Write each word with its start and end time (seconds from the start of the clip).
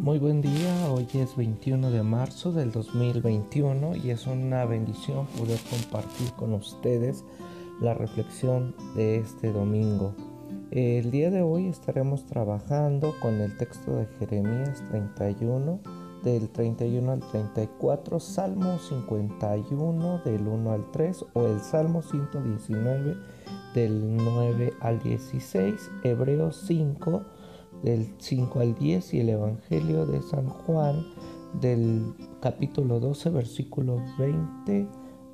Muy 0.00 0.18
buen 0.18 0.40
día, 0.40 0.90
hoy 0.90 1.06
es 1.12 1.36
21 1.36 1.90
de 1.90 2.02
marzo 2.02 2.52
del 2.52 2.72
2021 2.72 3.96
y 3.96 4.08
es 4.08 4.26
una 4.26 4.64
bendición 4.64 5.26
poder 5.26 5.60
compartir 5.68 6.32
con 6.38 6.54
ustedes 6.54 7.22
la 7.82 7.92
reflexión 7.92 8.74
de 8.96 9.18
este 9.18 9.52
domingo. 9.52 10.14
El 10.70 11.10
día 11.10 11.30
de 11.30 11.42
hoy 11.42 11.66
estaremos 11.66 12.24
trabajando 12.24 13.14
con 13.20 13.42
el 13.42 13.54
texto 13.58 13.94
de 13.94 14.06
Jeremías 14.18 14.82
31, 14.88 15.80
del 16.24 16.48
31 16.48 17.12
al 17.12 17.20
34, 17.20 18.20
Salmo 18.20 18.78
51 18.78 20.22
del 20.24 20.48
1 20.48 20.72
al 20.72 20.90
3 20.92 21.26
o 21.34 21.46
el 21.46 21.60
Salmo 21.60 22.00
119 22.00 23.16
del 23.74 24.16
9 24.16 24.72
al 24.80 24.98
16, 25.02 25.90
Hebreos 26.04 26.64
5 26.66 27.22
del 27.82 28.14
5 28.18 28.60
al 28.60 28.74
10 28.74 29.14
y 29.14 29.20
el 29.20 29.30
Evangelio 29.30 30.06
de 30.06 30.22
San 30.22 30.48
Juan 30.48 31.06
del 31.60 32.14
capítulo 32.40 33.00
12 33.00 33.30
versículo 33.30 34.02
20 34.18 34.88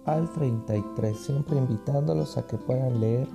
al 0.06 0.30
33, 0.32 1.18
siempre 1.18 1.58
invitándolos 1.58 2.38
a 2.38 2.46
que 2.46 2.56
puedan 2.56 3.00
leer 3.00 3.26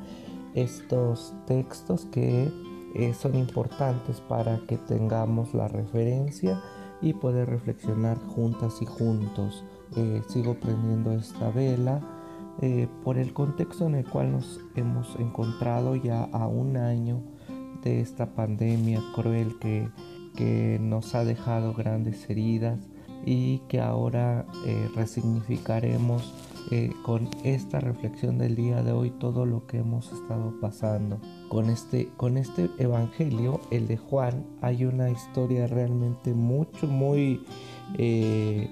estos 0.54 1.34
textos 1.46 2.06
que 2.06 2.50
eh, 2.96 3.14
son 3.14 3.36
importantes 3.36 4.22
para 4.22 4.60
que 4.68 4.78
tengamos 4.78 5.54
la 5.54 5.68
referencia 5.68 6.62
y 7.02 7.14
poder 7.14 7.50
reflexionar 7.50 8.18
juntas 8.18 8.82
y 8.82 8.86
juntos. 8.86 9.66
Eh, 9.96 10.22
sigo 10.28 10.56
prendiendo 10.56 11.12
esta 11.12 11.50
vela 11.52 12.02
eh, 12.62 12.88
por 13.04 13.18
el 13.18 13.34
contexto 13.34 13.88
en 13.88 13.96
el 13.96 14.06
cual 14.10 14.32
nos 14.32 14.60
hemos 14.76 15.16
encontrado 15.20 15.96
ya 15.96 16.24
a 16.24 16.48
un 16.48 16.78
año 16.78 17.22
de 17.84 18.02
esta 18.02 18.34
pandemia 18.34 19.02
cruel 19.16 19.58
que, 19.60 19.90
que 20.36 20.78
nos 20.80 21.16
ha 21.16 21.24
dejado 21.24 21.74
grandes 21.74 22.30
heridas 22.30 22.80
y 23.26 23.60
que 23.68 23.80
ahora 23.80 24.46
eh, 24.66 24.90
resignificaremos 24.96 26.34
eh, 26.70 26.92
con 27.04 27.30
esta 27.44 27.80
reflexión 27.80 28.38
del 28.38 28.56
día 28.56 28.84
de 28.84 28.92
hoy 28.92 29.10
todo 29.12 29.46
lo 29.46 29.66
que 29.68 29.80
hemos 29.80 30.12
estado 30.12 30.54
pasando. 30.62 31.20
Con 31.50 31.70
este, 31.70 32.10
con 32.18 32.38
este 32.38 32.70
evangelio, 32.78 33.60
el 33.72 33.88
de 33.88 33.98
Juan, 33.98 34.46
hay 34.62 34.86
una 34.86 35.10
historia 35.10 35.68
realmente 35.68 36.34
mucho, 36.34 36.88
muy 36.88 37.44
eh, 37.98 38.70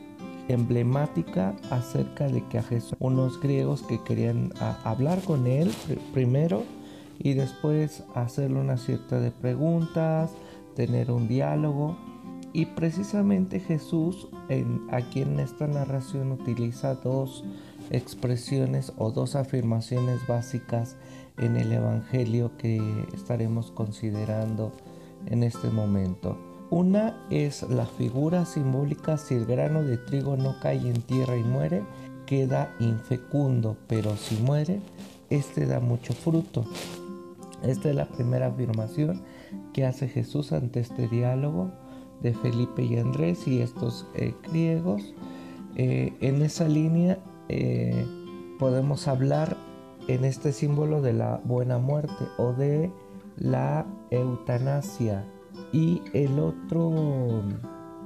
emblemática 0.48 1.56
acerca 1.70 2.28
de 2.28 2.44
que 2.48 2.60
a 2.60 2.64
Jesús, 2.64 2.96
unos 3.00 3.40
griegos 3.40 3.84
que 3.84 4.02
querían 4.04 4.52
hablar 4.84 5.22
con 5.22 5.46
él 5.46 5.72
primero 6.14 6.64
y 7.20 7.34
después 7.34 8.04
hacerle 8.16 8.60
una 8.60 8.78
cierta 8.78 9.20
de 9.20 9.32
preguntas, 9.32 10.32
tener 10.76 11.12
un 11.12 11.28
diálogo. 11.28 11.98
Y 12.52 12.66
precisamente 12.66 13.60
Jesús, 13.60 14.28
en, 14.48 14.88
aquí 14.92 15.22
en 15.22 15.40
esta 15.40 15.68
narración, 15.68 16.32
utiliza 16.32 16.96
dos 16.96 17.44
expresiones 17.92 18.94
o 18.98 19.12
dos 19.12 19.36
afirmaciones 19.36 20.26
básicas 20.28 20.96
en 21.38 21.58
el 21.58 21.72
Evangelio 21.72 22.52
que 22.58 22.82
estaremos 23.14 23.72
considerando 23.72 24.72
en 25.28 25.44
este 25.44 25.70
momento. 25.70 26.38
Una 26.72 27.26
es 27.30 27.64
la 27.64 27.86
figura 27.86 28.46
simbólica 28.46 29.18
si 29.18 29.36
el 29.36 29.46
grano 29.46 29.84
de 29.84 29.98
trigo 29.98 30.38
no 30.38 30.60
cae 30.62 30.78
en 30.78 31.02
tierra 31.02 31.36
y 31.36 31.44
muere, 31.44 31.84
queda 32.26 32.76
infecundo, 32.80 33.76
pero 33.88 34.16
si 34.16 34.36
muere, 34.36 34.80
este 35.30 35.66
da 35.66 35.80
mucho 35.80 36.14
fruto. 36.14 36.66
Esta 37.64 37.90
es 37.90 37.96
la 37.96 38.06
primera 38.06 38.48
afirmación 38.48 39.22
que 39.74 39.86
hace 39.86 40.08
Jesús 40.08 40.54
ante 40.54 40.80
este 40.80 41.08
diálogo 41.08 41.72
de 42.22 42.34
Felipe 42.34 42.84
y 42.84 42.98
Andrés 42.98 43.48
y 43.48 43.62
estos 43.62 44.08
eh, 44.16 44.34
griegos. 44.50 45.14
Eh, 45.76 46.14
en 46.22 46.42
esa 46.42 46.68
línea 46.68 47.20
eh, 47.48 48.06
podemos 48.60 49.08
hablar 49.08 49.58
en 50.08 50.26
este 50.26 50.52
símbolo 50.52 51.02
de 51.02 51.14
la 51.14 51.42
buena 51.44 51.78
muerte 51.78 52.26
o 52.38 52.54
de 52.54 52.92
la 53.38 53.86
eutanasia. 54.10 55.26
Y 55.72 56.02
el 56.14 56.40
otro, 56.40 57.44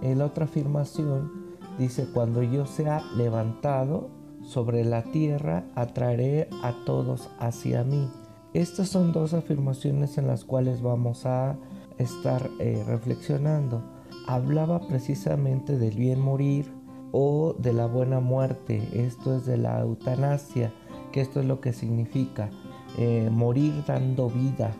el 0.01 0.21
otra 0.21 0.45
afirmación 0.45 1.31
dice, 1.77 2.07
cuando 2.13 2.43
yo 2.43 2.65
sea 2.65 3.01
levantado 3.15 4.09
sobre 4.43 4.83
la 4.83 5.03
tierra, 5.03 5.63
atraeré 5.75 6.49
a 6.61 6.73
todos 6.85 7.29
hacia 7.39 7.83
mí. 7.83 8.09
Estas 8.53 8.89
son 8.89 9.13
dos 9.13 9.33
afirmaciones 9.33 10.19
en 10.19 10.27
las 10.27 10.45
cuales 10.45 10.83
vamos 10.83 11.25
a 11.25 11.57
estar 11.97 12.51
eh, 12.59 12.83
reflexionando. 12.85 13.81
Hablaba 14.27 14.79
precisamente 14.87 15.79
del 15.79 15.95
bien 15.95 16.19
morir 16.19 16.71
o 17.11 17.55
de 17.57 17.73
la 17.73 17.87
buena 17.87 18.19
muerte. 18.19 18.87
Esto 18.93 19.37
es 19.37 19.47
de 19.47 19.57
la 19.57 19.79
eutanasia, 19.79 20.71
que 21.11 21.21
esto 21.21 21.39
es 21.39 21.47
lo 21.47 21.61
que 21.61 21.73
significa 21.73 22.51
eh, 22.99 23.27
morir 23.31 23.73
dando 23.87 24.29
vida, 24.29 24.71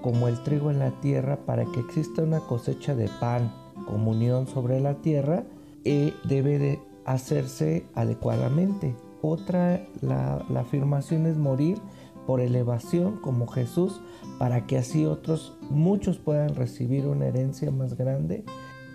como 0.00 0.28
el 0.28 0.40
trigo 0.44 0.70
en 0.70 0.78
la 0.78 0.92
tierra, 1.00 1.44
para 1.44 1.64
que 1.64 1.80
exista 1.80 2.22
una 2.22 2.40
cosecha 2.40 2.94
de 2.94 3.08
pan, 3.20 3.52
comunión 3.86 4.46
sobre 4.46 4.78
la 4.78 4.94
tierra, 5.02 5.42
eh, 5.84 6.14
debe 6.28 6.60
de 6.60 6.80
hacerse 7.06 7.86
adecuadamente. 7.96 8.94
Otra, 9.20 9.84
la, 10.00 10.44
la 10.48 10.60
afirmación 10.60 11.26
es 11.26 11.36
morir 11.36 11.78
por 12.26 12.40
elevación 12.40 13.16
como 13.20 13.46
Jesús, 13.46 14.00
para 14.38 14.66
que 14.66 14.78
así 14.78 15.06
otros, 15.06 15.56
muchos 15.70 16.18
puedan 16.18 16.54
recibir 16.54 17.06
una 17.06 17.26
herencia 17.26 17.70
más 17.70 17.96
grande 17.96 18.44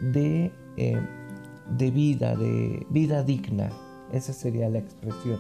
de, 0.02 0.52
eh, 0.78 1.00
de 1.78 1.92
vida, 1.92 2.36
de 2.36 2.86
vida 2.90 3.24
digna. 3.24 3.70
Esa 4.12 4.34
sería 4.34 4.70
la 4.70 4.80
expresión. 4.80 5.40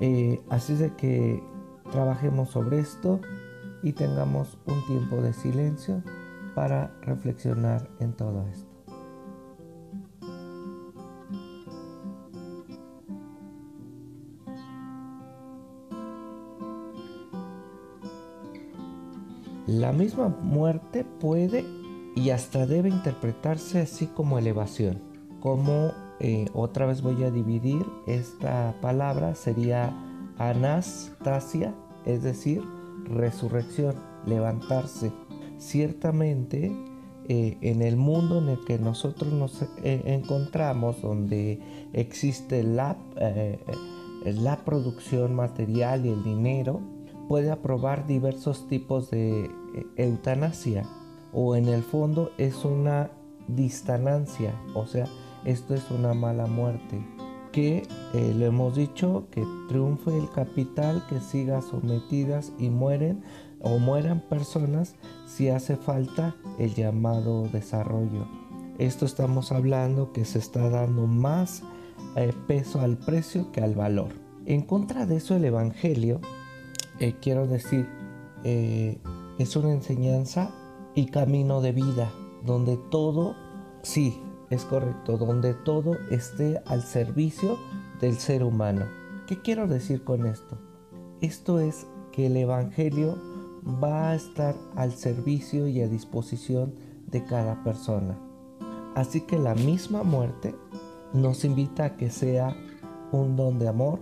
Eh, 0.00 0.40
así 0.48 0.74
de 0.74 0.94
que 0.96 1.42
trabajemos 1.92 2.50
sobre 2.50 2.80
esto 2.80 3.20
y 3.82 3.92
tengamos 3.92 4.58
un 4.66 4.84
tiempo 4.86 5.20
de 5.22 5.32
silencio 5.32 6.02
para 6.54 6.92
reflexionar 7.02 7.88
en 8.00 8.12
todo 8.12 8.46
esto. 8.48 8.69
La 19.70 19.92
misma 19.92 20.36
muerte 20.42 21.04
puede 21.04 21.64
y 22.16 22.30
hasta 22.30 22.66
debe 22.66 22.88
interpretarse 22.88 23.78
así 23.82 24.08
como 24.08 24.36
elevación. 24.36 25.00
Como 25.38 25.92
eh, 26.18 26.46
otra 26.54 26.86
vez 26.86 27.02
voy 27.02 27.22
a 27.22 27.30
dividir 27.30 27.86
esta 28.08 28.74
palabra, 28.80 29.36
sería 29.36 29.96
anastasia, 30.38 31.72
es 32.04 32.24
decir, 32.24 32.64
resurrección, 33.04 33.94
levantarse. 34.26 35.12
Ciertamente 35.58 36.72
eh, 37.28 37.56
en 37.60 37.82
el 37.82 37.96
mundo 37.96 38.38
en 38.38 38.48
el 38.48 38.64
que 38.64 38.76
nosotros 38.80 39.32
nos 39.32 39.62
eh, 39.84 40.02
encontramos, 40.04 41.00
donde 41.00 41.60
existe 41.92 42.64
la, 42.64 42.96
la 44.24 44.56
producción 44.64 45.36
material 45.36 46.06
y 46.06 46.08
el 46.08 46.24
dinero, 46.24 46.80
puede 47.30 47.52
aprobar 47.52 48.08
diversos 48.08 48.66
tipos 48.66 49.08
de 49.12 49.44
eh, 49.44 49.50
eutanasia 49.94 50.82
o 51.32 51.54
en 51.54 51.68
el 51.68 51.84
fondo 51.84 52.32
es 52.38 52.64
una 52.64 53.12
distanancia, 53.46 54.52
o 54.74 54.84
sea, 54.84 55.06
esto 55.44 55.76
es 55.76 55.92
una 55.92 56.12
mala 56.12 56.48
muerte. 56.48 57.00
Que 57.52 57.86
eh, 58.14 58.34
lo 58.36 58.46
hemos 58.46 58.74
dicho, 58.74 59.28
que 59.30 59.46
triunfe 59.68 60.18
el 60.18 60.28
capital, 60.28 61.06
que 61.08 61.20
siga 61.20 61.62
sometidas 61.62 62.52
y 62.58 62.68
mueren 62.68 63.22
o 63.60 63.78
mueran 63.78 64.22
personas 64.28 64.96
si 65.24 65.50
hace 65.50 65.76
falta 65.76 66.34
el 66.58 66.74
llamado 66.74 67.46
desarrollo. 67.52 68.26
Esto 68.78 69.06
estamos 69.06 69.52
hablando 69.52 70.12
que 70.12 70.24
se 70.24 70.40
está 70.40 70.68
dando 70.68 71.06
más 71.06 71.62
eh, 72.16 72.32
peso 72.48 72.80
al 72.80 72.98
precio 72.98 73.52
que 73.52 73.60
al 73.60 73.76
valor. 73.76 74.08
En 74.46 74.62
contra 74.62 75.06
de 75.06 75.18
eso 75.18 75.36
el 75.36 75.44
Evangelio 75.44 76.20
eh, 77.00 77.16
quiero 77.20 77.46
decir, 77.46 77.88
eh, 78.44 78.98
es 79.38 79.56
una 79.56 79.72
enseñanza 79.72 80.50
y 80.94 81.06
camino 81.06 81.60
de 81.60 81.72
vida, 81.72 82.12
donde 82.44 82.76
todo, 82.90 83.34
sí, 83.82 84.20
es 84.50 84.64
correcto, 84.64 85.16
donde 85.16 85.54
todo 85.54 85.96
esté 86.10 86.60
al 86.66 86.82
servicio 86.82 87.58
del 88.00 88.16
ser 88.16 88.44
humano. 88.44 88.84
¿Qué 89.26 89.40
quiero 89.40 89.66
decir 89.66 90.04
con 90.04 90.26
esto? 90.26 90.58
Esto 91.20 91.60
es 91.60 91.86
que 92.12 92.26
el 92.26 92.36
Evangelio 92.36 93.16
va 93.82 94.10
a 94.10 94.14
estar 94.14 94.54
al 94.76 94.92
servicio 94.92 95.68
y 95.68 95.80
a 95.80 95.88
disposición 95.88 96.74
de 97.06 97.24
cada 97.24 97.62
persona. 97.62 98.18
Así 98.94 99.20
que 99.22 99.38
la 99.38 99.54
misma 99.54 100.02
muerte 100.02 100.54
nos 101.12 101.44
invita 101.44 101.84
a 101.84 101.96
que 101.96 102.10
sea 102.10 102.56
un 103.12 103.36
don 103.36 103.58
de 103.58 103.68
amor, 103.68 104.00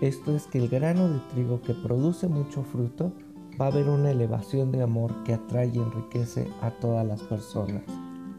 esto 0.00 0.34
es 0.34 0.46
que 0.46 0.58
el 0.58 0.68
grano 0.68 1.08
de 1.08 1.20
trigo 1.30 1.60
que 1.62 1.74
produce 1.74 2.28
mucho 2.28 2.62
fruto 2.62 3.12
va 3.60 3.66
a 3.66 3.68
haber 3.68 3.88
una 3.88 4.10
elevación 4.10 4.70
de 4.72 4.82
amor 4.82 5.24
que 5.24 5.34
atrae 5.34 5.70
y 5.72 5.78
enriquece 5.78 6.48
a 6.60 6.70
todas 6.70 7.06
las 7.06 7.22
personas. 7.22 7.82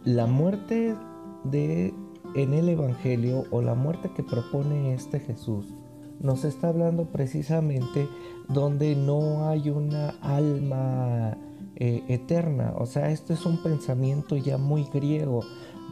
la 0.04 0.25
muerte 0.25 0.95
de 1.44 1.94
en 2.36 2.54
el 2.54 2.69
Evangelio 2.69 3.45
o 3.51 3.62
la 3.62 3.74
muerte 3.74 4.12
que 4.15 4.24
propone 4.24 4.94
este 4.94 5.19
Jesús 5.19 5.74
nos 6.19 6.45
está 6.45 6.69
hablando 6.69 7.06
precisamente 7.06 8.07
donde 8.48 8.95
no 8.95 9.48
hay 9.48 9.69
una 9.69 10.09
alma 10.21 11.38
eh, 11.75 12.04
eterna. 12.07 12.74
O 12.77 12.86
sea, 12.86 13.12
este 13.12 13.33
es 13.33 13.45
un 13.45 13.62
pensamiento 13.62 14.36
ya 14.36 14.57
muy 14.57 14.86
griego, 14.86 15.42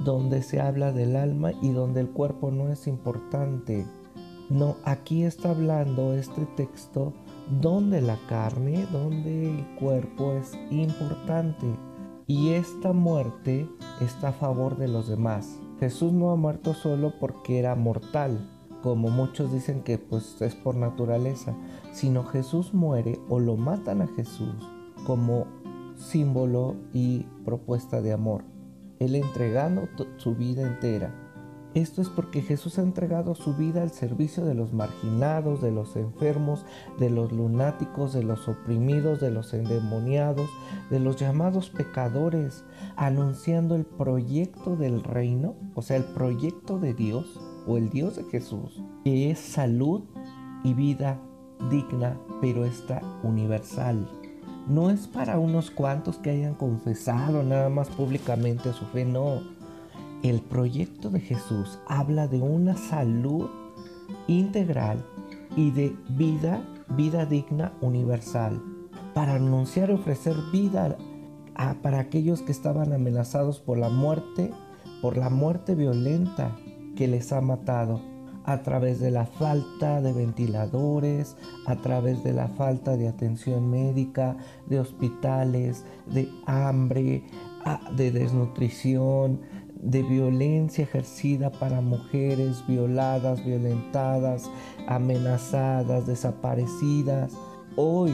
donde 0.03 0.41
se 0.41 0.59
habla 0.59 0.91
del 0.91 1.15
alma 1.15 1.51
y 1.61 1.69
donde 1.69 2.01
el 2.01 2.09
cuerpo 2.09 2.51
no 2.51 2.69
es 2.69 2.87
importante. 2.87 3.85
No, 4.49 4.75
aquí 4.83 5.23
está 5.23 5.49
hablando 5.49 6.13
este 6.13 6.45
texto 6.55 7.13
donde 7.61 8.01
la 8.01 8.17
carne, 8.27 8.85
donde 8.91 9.49
el 9.49 9.65
cuerpo 9.79 10.33
es 10.33 10.53
importante. 10.69 11.65
Y 12.27 12.49
esta 12.49 12.93
muerte 12.93 13.67
está 14.01 14.29
a 14.29 14.33
favor 14.33 14.77
de 14.77 14.87
los 14.87 15.07
demás. 15.07 15.59
Jesús 15.79 16.13
no 16.13 16.31
ha 16.31 16.35
muerto 16.35 16.73
solo 16.73 17.13
porque 17.19 17.59
era 17.59 17.75
mortal, 17.75 18.49
como 18.83 19.09
muchos 19.09 19.51
dicen 19.51 19.81
que 19.81 19.97
pues 19.97 20.41
es 20.41 20.53
por 20.55 20.75
naturaleza, 20.75 21.55
sino 21.91 22.23
Jesús 22.23 22.73
muere 22.73 23.19
o 23.29 23.39
lo 23.39 23.57
matan 23.57 24.01
a 24.01 24.07
Jesús 24.07 24.55
como 25.05 25.47
símbolo 25.95 26.75
y 26.93 27.25
propuesta 27.45 28.01
de 28.01 28.13
amor. 28.13 28.43
Él 28.99 29.15
entregando 29.15 29.87
su 30.17 30.35
vida 30.35 30.61
entera. 30.61 31.24
Esto 31.75 32.01
es 32.01 32.07
porque 32.07 32.41
Jesús 32.41 32.79
ha 32.79 32.83
entregado 32.83 33.35
su 33.35 33.53
vida 33.53 33.81
al 33.81 33.91
servicio 33.91 34.45
de 34.45 34.55
los 34.55 34.71
marginados, 34.71 35.61
de 35.61 35.71
los 35.71 35.97
enfermos, 35.97 36.65
de 36.97 37.09
los 37.09 37.33
lunáticos, 37.33 38.13
de 38.13 38.23
los 38.23 38.47
oprimidos, 38.47 39.19
de 39.19 39.29
los 39.29 39.53
endemoniados, 39.53 40.49
de 40.89 41.01
los 41.01 41.17
llamados 41.17 41.69
pecadores, 41.69 42.63
anunciando 42.95 43.75
el 43.75 43.85
proyecto 43.85 44.77
del 44.77 45.03
reino, 45.03 45.55
o 45.73 45.81
sea, 45.81 45.97
el 45.97 46.05
proyecto 46.05 46.79
de 46.79 46.93
Dios 46.93 47.41
o 47.67 47.75
el 47.75 47.89
Dios 47.89 48.15
de 48.15 48.23
Jesús, 48.23 48.81
que 49.03 49.29
es 49.29 49.39
salud 49.39 50.03
y 50.63 50.73
vida 50.73 51.19
digna, 51.69 52.17
pero 52.39 52.63
está 52.63 53.01
universal 53.21 54.07
no 54.67 54.89
es 54.89 55.07
para 55.07 55.37
unos 55.37 55.69
cuantos 55.69 56.17
que 56.17 56.31
hayan 56.31 56.55
confesado 56.55 57.43
nada 57.43 57.69
más 57.69 57.87
públicamente 57.89 58.73
su 58.73 58.85
fe, 58.85 59.05
no. 59.05 59.41
El 60.23 60.41
proyecto 60.41 61.09
de 61.09 61.19
Jesús 61.19 61.79
habla 61.87 62.27
de 62.27 62.41
una 62.41 62.75
salud 62.75 63.49
integral 64.27 65.05
y 65.55 65.71
de 65.71 65.95
vida, 66.09 66.61
vida 66.89 67.25
digna 67.25 67.73
universal, 67.81 68.61
para 69.13 69.35
anunciar 69.35 69.89
y 69.89 69.93
ofrecer 69.93 70.35
vida 70.51 70.97
para 71.81 71.99
aquellos 71.99 72.41
que 72.41 72.51
estaban 72.51 72.91
amenazados 72.91 73.59
por 73.59 73.77
la 73.77 73.89
muerte, 73.89 74.51
por 75.01 75.17
la 75.17 75.29
muerte 75.29 75.75
violenta 75.75 76.55
que 76.95 77.07
les 77.07 77.31
ha 77.31 77.41
matado 77.41 78.01
a 78.45 78.61
través 78.61 78.99
de 78.99 79.09
la 79.09 79.25
falta 79.25 80.01
de 80.01 80.13
ventiladores, 80.13 81.35
a 81.65 81.77
través 81.77 82.23
de 82.23 82.33
la 82.33 82.47
falta 82.49 82.95
de 82.95 83.07
atención 83.07 83.69
médica, 83.69 84.37
de 84.67 84.79
hospitales, 84.79 85.83
de 86.05 86.29
hambre, 86.45 87.23
de 87.95 88.11
desnutrición, 88.11 89.41
de 89.81 90.03
violencia 90.03 90.83
ejercida 90.83 91.51
para 91.51 91.81
mujeres 91.81 92.65
violadas, 92.67 93.43
violentadas, 93.45 94.49
amenazadas, 94.87 96.07
desaparecidas. 96.07 97.33
Hoy 97.75 98.13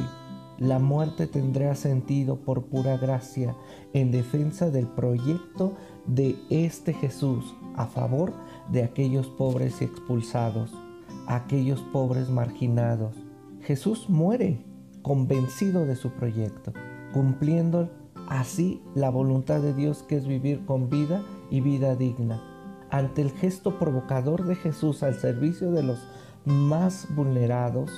la 0.57 0.79
muerte 0.79 1.25
tendrá 1.27 1.75
sentido 1.75 2.35
por 2.37 2.65
pura 2.65 2.97
gracia 2.97 3.55
en 3.93 4.11
defensa 4.11 4.69
del 4.69 4.87
proyecto 4.87 5.73
de 6.05 6.35
este 6.49 6.93
Jesús 6.93 7.55
a 7.75 7.87
favor 7.87 8.33
de 8.71 8.83
aquellos 8.83 9.27
pobres 9.27 9.81
expulsados, 9.81 10.71
aquellos 11.27 11.81
pobres 11.93 12.29
marginados. 12.29 13.15
Jesús 13.61 14.09
muere 14.09 14.63
convencido 15.01 15.85
de 15.85 15.95
su 15.95 16.11
proyecto, 16.11 16.73
cumpliendo 17.13 17.89
así 18.31 18.81
la 18.95 19.09
voluntad 19.09 19.61
de 19.61 19.73
Dios 19.73 20.03
que 20.03 20.15
es 20.15 20.27
vivir 20.27 20.65
con 20.65 20.89
vida 20.89 21.23
y 21.49 21.61
vida 21.61 21.95
digna. 21.95 22.41
Ante 22.89 23.21
el 23.21 23.31
gesto 23.31 23.77
provocador 23.77 24.45
de 24.45 24.55
Jesús 24.55 25.03
al 25.03 25.15
servicio 25.15 25.71
de 25.71 25.83
los 25.83 25.99
más 26.45 27.07
vulnerados, 27.15 27.91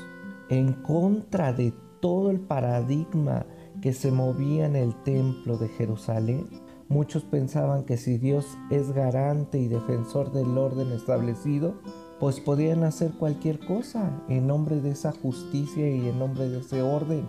en 0.50 0.74
contra 0.74 1.54
de 1.54 1.74
todo 2.02 2.30
el 2.30 2.40
paradigma 2.42 3.46
que 3.82 3.94
se 3.94 4.12
movía 4.12 4.66
en 4.66 4.76
el 4.76 4.94
templo 5.04 5.58
de 5.58 5.70
Jerusalén, 5.70 6.48
Muchos 6.90 7.24
pensaban 7.24 7.86
que 7.86 7.98
si 7.98 8.20
Dios 8.20 8.46
es 8.70 8.92
garante 8.92 9.58
y 9.58 9.68
defensor 9.68 10.32
del 10.32 10.56
orden 10.58 10.92
establecido, 10.92 11.74
pues 12.20 12.40
podían 12.40 12.84
hacer 12.84 13.14
cualquier 13.14 13.60
cosa 13.60 14.22
en 14.30 14.46
nombre 14.46 14.80
de 14.80 14.92
esa 14.92 15.12
justicia 15.12 15.90
y 15.90 16.08
en 16.08 16.20
nombre 16.20 16.50
de 16.50 16.60
ese 16.60 16.84
orden. 16.84 17.28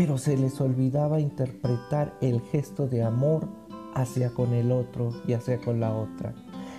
Pero 0.00 0.16
se 0.16 0.34
les 0.38 0.58
olvidaba 0.62 1.20
interpretar 1.20 2.16
el 2.22 2.40
gesto 2.40 2.88
de 2.88 3.02
amor 3.02 3.46
hacia 3.92 4.30
con 4.30 4.54
el 4.54 4.72
otro 4.72 5.12
y 5.26 5.34
hacia 5.34 5.60
con 5.60 5.78
la 5.78 5.94
otra. 5.94 6.34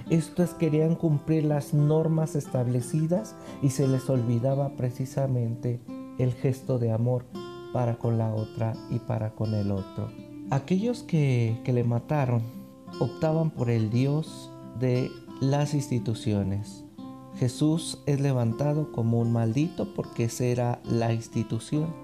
Esto 0.09 0.41
es, 0.41 0.55
querían 0.55 0.95
cumplir 0.95 1.45
las 1.45 1.71
normas 1.75 2.33
establecidas 2.33 3.35
y 3.61 3.69
se 3.69 3.87
les 3.87 4.09
olvidaba 4.09 4.75
precisamente 4.75 5.79
el 6.17 6.33
gesto 6.33 6.79
de 6.79 6.91
amor 6.91 7.25
para 7.73 7.99
con 7.99 8.17
la 8.17 8.33
otra 8.33 8.73
y 8.89 8.97
para 8.97 9.35
con 9.35 9.53
el 9.53 9.69
otro. 9.69 10.09
Aquellos 10.49 11.03
que, 11.03 11.61
le 11.63 11.83
mataron 11.83 12.41
optaban 12.99 13.51
por 13.51 13.69
el 13.69 13.91
Dios 13.91 14.51
de 14.79 15.11
las 15.41 15.75
instituciones. 15.75 16.85
Jesús 17.35 18.01
es 18.07 18.19
levantado 18.19 18.91
como 18.91 19.19
un 19.19 19.31
maldito 19.31 19.93
porque 19.93 20.23
esa 20.23 20.45
era 20.45 20.81
la 20.85 21.13
institución. 21.13 22.00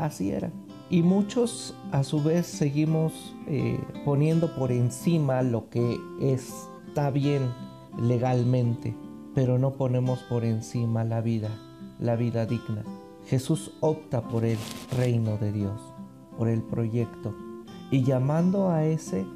Así 0.00 0.30
era. 0.30 0.50
Y 0.88 1.02
muchos 1.02 1.74
a 1.92 2.02
su 2.04 2.22
vez 2.22 2.46
seguimos 2.46 3.36
eh, 3.46 3.78
poniendo 4.06 4.56
por 4.56 4.72
encima 4.72 5.42
lo 5.42 5.68
que 5.68 6.00
está 6.22 7.10
bien 7.10 7.50
legalmente, 7.98 8.96
pero 9.34 9.58
no 9.58 9.74
ponemos 9.74 10.20
por 10.20 10.44
encima 10.44 11.04
la 11.04 11.20
vida, 11.20 11.50
la 11.98 12.16
vida 12.16 12.46
digna. 12.46 12.82
Jesús 13.26 13.72
opta 13.80 14.26
por 14.26 14.46
el 14.46 14.56
reino 14.96 15.36
de 15.36 15.52
Dios, 15.52 15.80
por 16.38 16.48
el 16.48 16.62
proyecto 16.62 17.34
y 17.90 18.02
llamando 18.02 18.70
a 18.70 18.86
ese 18.86 19.26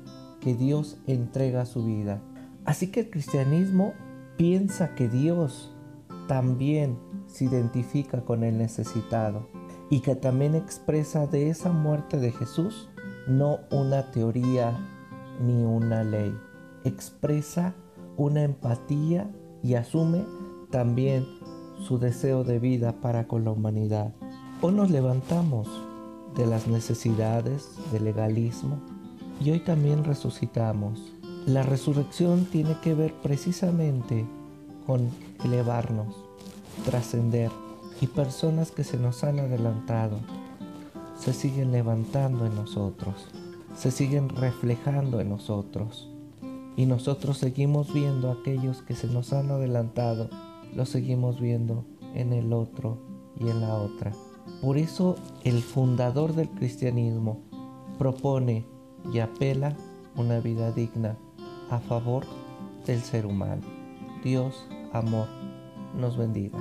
que 0.41 0.55
Dios 0.55 0.97
entrega 1.07 1.67
su 1.67 1.85
vida. 1.85 2.23
Así 2.65 2.91
que 2.91 3.01
el 3.01 3.11
cristianismo 3.11 3.93
piensa 4.39 4.95
que 4.95 5.11
Dios 5.11 5.75
también 6.27 6.99
se 7.27 7.45
identifica 7.45 8.23
con 8.23 8.45
el 8.45 8.57
necesitado 8.57 9.47
y 9.91 10.01
que 10.01 10.17
también 10.17 10.55
expresa 10.55 11.27
de 11.27 11.51
esa 11.51 11.71
muerte 11.71 12.19
de 12.19 12.33
Jesús 12.33 12.89
no 13.27 13.61
una 13.71 14.11
teoría 14.11 14.77
ni 15.41 15.65
una 15.65 16.05
ley, 16.05 16.35
expresa 16.85 17.75
una 18.17 18.43
empatía 18.43 19.31
y 19.63 19.75
asume 19.75 20.25
también 20.71 21.27
su 21.87 21.99
deseo 21.99 22.45
de 22.45 22.59
vida 22.59 23.01
para 23.01 23.27
con 23.27 23.45
la 23.45 23.51
humanidad. 23.51 24.15
O 24.61 24.71
nos 24.71 24.91
levantamos 24.91 25.69
de 26.37 26.47
las 26.47 26.67
necesidades, 26.67 27.71
del 27.93 28.05
legalismo, 28.05 28.79
y 29.41 29.51
hoy 29.51 29.61
también 29.61 30.05
resucitamos. 30.05 31.13
La 31.47 31.63
resurrección 31.63 32.47
tiene 32.47 32.79
que 32.81 32.95
ver 32.95 33.13
precisamente 33.23 34.25
con 34.87 35.11
elevarnos, 35.45 36.15
trascender, 36.85 37.51
y 38.01 38.07
personas 38.07 38.71
que 38.71 38.85
se 38.85 38.99
nos 38.99 39.25
han 39.25 39.39
adelantado 39.39 40.19
se 41.19 41.33
siguen 41.33 41.73
levantando 41.73 42.45
en 42.45 42.55
nosotros, 42.55 43.29
se 43.77 43.91
siguen 43.91 44.29
reflejando 44.29 45.21
en 45.21 45.31
nosotros. 45.31 46.11
Y 46.77 46.87
nosotros 46.87 47.39
seguimos 47.39 47.95
viendo 47.95 48.31
a 48.31 48.35
aquellos 48.35 48.83
que 48.83 48.95
se 48.95 49.07
nos 49.07 49.33
han 49.33 49.51
adelantado, 49.51 50.29
los 50.75 50.89
seguimos 50.89 51.41
viendo 51.41 51.85
en 52.15 52.33
el 52.33 52.53
otro 52.53 52.99
y 53.39 53.49
en 53.49 53.61
la 53.61 53.75
otra. 53.75 54.13
Por 54.61 54.77
eso 54.77 55.17
el 55.45 55.63
fundador 55.63 56.35
del 56.35 56.51
cristianismo 56.51 57.41
propone 57.99 58.67
y 59.13 59.21
apela 59.21 59.77
una 60.17 60.41
vida 60.41 60.73
digna 60.73 61.17
a 61.71 61.79
favor 61.79 62.25
del 62.87 63.01
ser 63.01 63.25
humano. 63.25 63.63
Dios, 64.23 64.67
amor, 64.93 65.29
nos 65.99 66.17
bendiga. 66.17 66.59